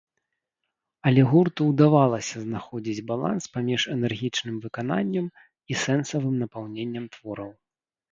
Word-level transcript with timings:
Але 1.09 1.21
гурту 1.33 1.61
ўдавалася 1.71 2.35
знаходзіць 2.45 3.03
баланс 3.11 3.43
паміж 3.57 3.81
энергічным 3.95 4.55
выкананнем 4.63 5.25
і 5.69 5.77
сэнсавым 5.83 6.35
напаўненнем 6.45 7.05
твораў. 7.17 7.51